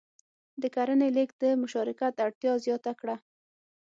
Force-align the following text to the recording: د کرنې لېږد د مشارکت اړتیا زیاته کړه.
د 0.61 0.63
کرنې 0.75 1.09
لېږد 1.15 1.37
د 1.43 1.45
مشارکت 1.63 2.13
اړتیا 2.25 2.53
زیاته 2.65 2.91
کړه. 2.99 3.15